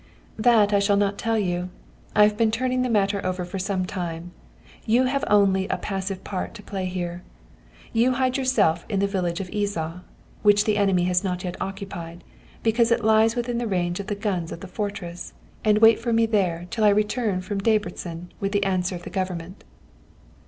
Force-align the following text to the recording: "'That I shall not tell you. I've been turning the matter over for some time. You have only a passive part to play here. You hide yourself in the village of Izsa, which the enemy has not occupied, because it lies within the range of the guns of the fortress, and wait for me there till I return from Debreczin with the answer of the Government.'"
"'That 0.37 0.73
I 0.73 0.79
shall 0.79 0.97
not 0.97 1.19
tell 1.19 1.37
you. 1.37 1.69
I've 2.15 2.35
been 2.35 2.49
turning 2.49 2.81
the 2.81 2.89
matter 2.89 3.23
over 3.23 3.45
for 3.45 3.59
some 3.59 3.85
time. 3.85 4.31
You 4.83 5.03
have 5.03 5.23
only 5.27 5.67
a 5.67 5.77
passive 5.77 6.23
part 6.23 6.55
to 6.55 6.63
play 6.63 6.85
here. 6.85 7.21
You 7.93 8.13
hide 8.13 8.35
yourself 8.35 8.83
in 8.89 8.99
the 8.99 9.05
village 9.05 9.39
of 9.39 9.51
Izsa, 9.51 10.01
which 10.41 10.63
the 10.63 10.77
enemy 10.77 11.03
has 11.03 11.23
not 11.23 11.45
occupied, 11.61 12.23
because 12.63 12.89
it 12.91 13.03
lies 13.03 13.35
within 13.35 13.59
the 13.59 13.67
range 13.67 13.99
of 13.99 14.07
the 14.07 14.15
guns 14.15 14.51
of 14.51 14.61
the 14.61 14.67
fortress, 14.67 15.33
and 15.63 15.77
wait 15.77 15.99
for 15.99 16.11
me 16.11 16.25
there 16.25 16.65
till 16.71 16.83
I 16.83 16.89
return 16.89 17.39
from 17.41 17.61
Debreczin 17.61 18.29
with 18.39 18.53
the 18.53 18.63
answer 18.63 18.95
of 18.95 19.03
the 19.03 19.11
Government.'" 19.11 19.63